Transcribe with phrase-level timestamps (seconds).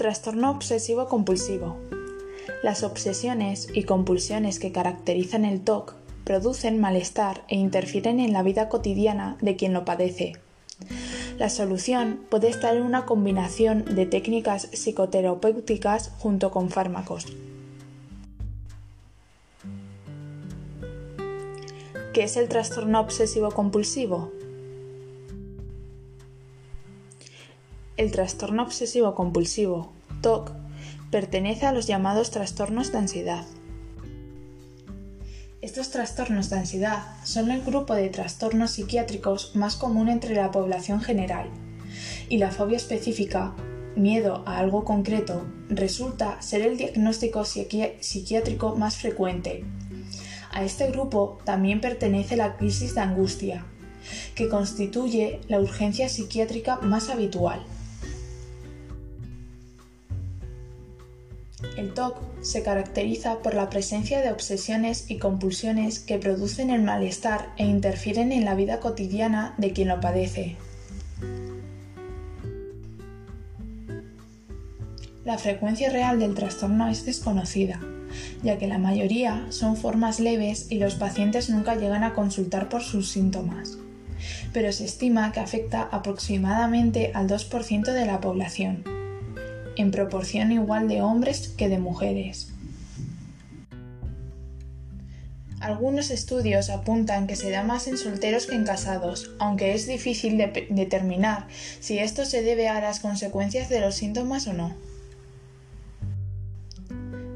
[0.00, 1.76] Trastorno obsesivo compulsivo.
[2.62, 5.92] Las obsesiones y compulsiones que caracterizan el TOC
[6.24, 10.32] producen malestar e interfieren en la vida cotidiana de quien lo padece.
[11.36, 17.26] La solución puede estar en una combinación de técnicas psicoterapéuticas junto con fármacos.
[22.14, 24.32] ¿Qué es el trastorno obsesivo compulsivo?
[28.00, 30.52] El trastorno obsesivo compulsivo, TOC,
[31.10, 33.44] pertenece a los llamados trastornos de ansiedad.
[35.60, 41.02] Estos trastornos de ansiedad son el grupo de trastornos psiquiátricos más común entre la población
[41.02, 41.50] general,
[42.30, 43.54] y la fobia específica,
[43.96, 49.62] miedo a algo concreto, resulta ser el diagnóstico psiquiátrico más frecuente.
[50.52, 53.66] A este grupo también pertenece la crisis de angustia,
[54.34, 57.62] que constituye la urgencia psiquiátrica más habitual.
[61.76, 67.48] El TOC se caracteriza por la presencia de obsesiones y compulsiones que producen el malestar
[67.56, 70.56] e interfieren en la vida cotidiana de quien lo padece.
[75.24, 77.78] La frecuencia real del trastorno es desconocida,
[78.42, 82.82] ya que la mayoría son formas leves y los pacientes nunca llegan a consultar por
[82.82, 83.76] sus síntomas,
[84.52, 88.99] pero se estima que afecta aproximadamente al 2% de la población
[89.76, 92.52] en proporción igual de hombres que de mujeres.
[95.60, 100.38] Algunos estudios apuntan que se da más en solteros que en casados, aunque es difícil
[100.38, 101.46] de determinar
[101.80, 104.74] si esto se debe a las consecuencias de los síntomas o no.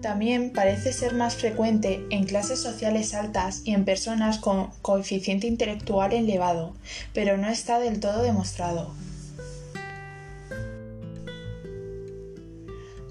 [0.00, 6.14] También parece ser más frecuente en clases sociales altas y en personas con coeficiente intelectual
[6.14, 6.74] elevado,
[7.12, 8.94] pero no está del todo demostrado.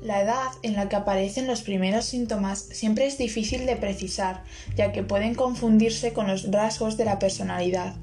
[0.06, 4.44] La edad en la que aparecen los primeros síntomas siempre es difícil de precisar,
[4.76, 7.96] ya que pueden confundirse con los rasgos de la personalidad,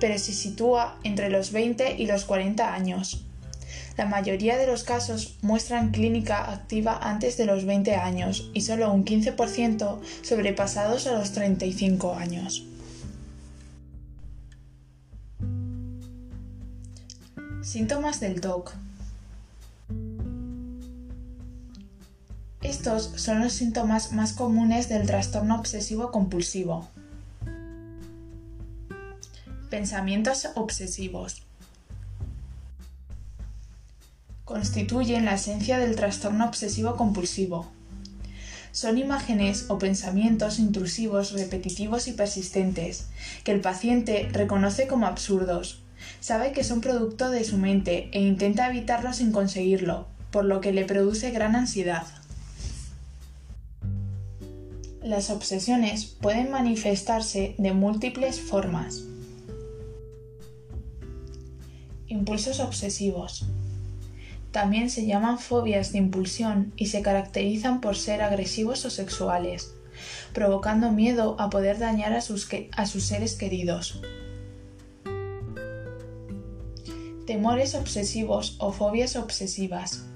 [0.00, 3.26] pero se sitúa entre los 20 y los 40 años.
[3.98, 8.90] La mayoría de los casos muestran clínica activa antes de los 20 años y solo
[8.90, 12.64] un 15% sobrepasados a los 35 años.
[17.62, 18.74] Síntomas del TOC.
[22.70, 26.88] Estos son los síntomas más comunes del trastorno obsesivo compulsivo.
[29.68, 31.42] Pensamientos obsesivos.
[34.44, 37.68] Constituyen la esencia del trastorno obsesivo compulsivo.
[38.70, 43.08] Son imágenes o pensamientos intrusivos, repetitivos y persistentes,
[43.42, 45.82] que el paciente reconoce como absurdos.
[46.20, 50.72] Sabe que son producto de su mente e intenta evitarlo sin conseguirlo, por lo que
[50.72, 52.06] le produce gran ansiedad.
[55.02, 59.04] Las obsesiones pueden manifestarse de múltiples formas.
[62.06, 63.46] Impulsos obsesivos.
[64.50, 69.72] También se llaman fobias de impulsión y se caracterizan por ser agresivos o sexuales,
[70.34, 72.46] provocando miedo a poder dañar a sus,
[72.76, 74.02] a sus seres queridos.
[77.26, 80.09] Temores obsesivos o fobias obsesivas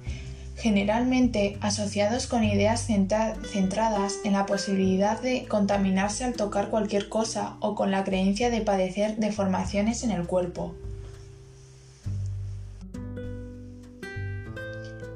[0.65, 7.75] generalmente asociados con ideas centradas en la posibilidad de contaminarse al tocar cualquier cosa o
[7.75, 10.75] con la creencia de padecer deformaciones en el cuerpo.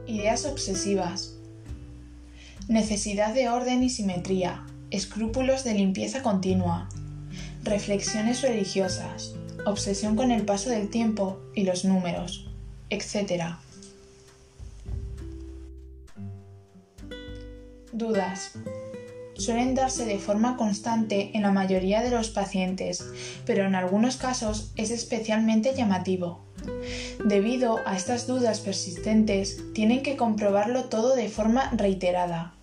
[0.06, 1.32] Ideas obsesivas.
[2.68, 6.90] Necesidad de orden y simetría, escrúpulos de limpieza continua,
[7.62, 9.32] reflexiones religiosas,
[9.64, 12.50] obsesión con el paso del tiempo y los números,
[12.90, 13.56] etc.
[17.98, 18.52] Dudas.
[19.34, 23.04] Suelen darse de forma constante en la mayoría de los pacientes,
[23.44, 26.38] pero en algunos casos es especialmente llamativo.
[27.24, 32.54] Debido a estas dudas persistentes, tienen que comprobarlo todo de forma reiterada.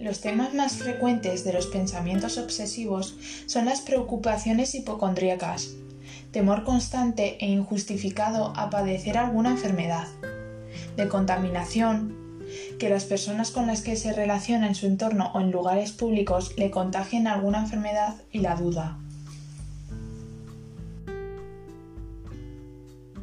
[0.00, 3.16] Los temas más frecuentes de los pensamientos obsesivos
[3.46, 5.68] son las preocupaciones hipocondríacas,
[6.32, 10.08] temor constante e injustificado a padecer alguna enfermedad,
[10.98, 12.44] de contaminación,
[12.78, 16.54] que las personas con las que se relaciona en su entorno o en lugares públicos
[16.56, 18.98] le contagien alguna enfermedad y la duda.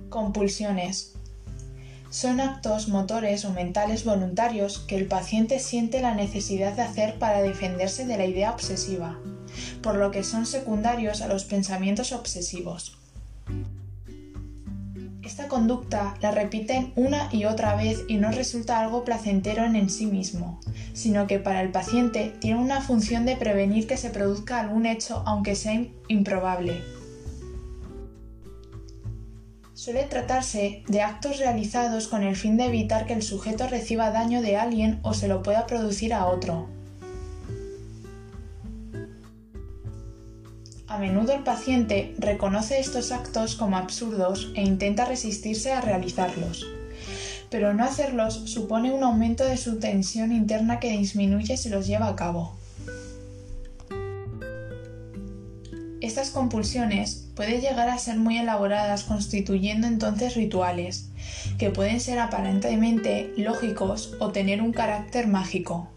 [0.09, 1.15] Compulsiones.
[2.09, 7.41] Son actos motores o mentales voluntarios que el paciente siente la necesidad de hacer para
[7.41, 9.19] defenderse de la idea obsesiva,
[9.83, 12.97] por lo que son secundarios a los pensamientos obsesivos.
[15.25, 20.05] Esta conducta la repiten una y otra vez y no resulta algo placentero en sí
[20.05, 20.59] mismo,
[20.93, 25.23] sino que para el paciente tiene una función de prevenir que se produzca algún hecho
[25.25, 26.79] aunque sea improbable.
[29.73, 34.43] Suele tratarse de actos realizados con el fin de evitar que el sujeto reciba daño
[34.43, 36.67] de alguien o se lo pueda producir a otro.
[40.95, 46.65] A menudo el paciente reconoce estos actos como absurdos e intenta resistirse a realizarlos,
[47.49, 52.07] pero no hacerlos supone un aumento de su tensión interna que disminuye si los lleva
[52.07, 52.55] a cabo.
[55.99, 61.09] Estas compulsiones pueden llegar a ser muy elaboradas constituyendo entonces rituales,
[61.57, 65.89] que pueden ser aparentemente lógicos o tener un carácter mágico.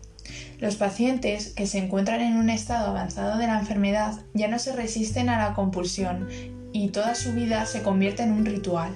[0.58, 4.72] Los pacientes que se encuentran en un estado avanzado de la enfermedad ya no se
[4.72, 6.28] resisten a la compulsión
[6.72, 8.92] y toda su vida se convierte en un ritual.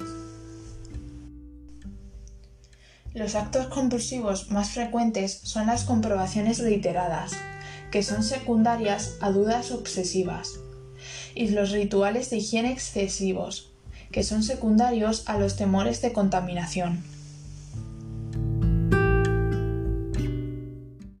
[3.13, 7.31] Los actos compulsivos más frecuentes son las comprobaciones reiteradas,
[7.91, 10.59] que son secundarias a dudas obsesivas,
[11.33, 13.71] y los rituales de higiene excesivos,
[14.11, 17.12] que son secundarios a los temores de contaminación.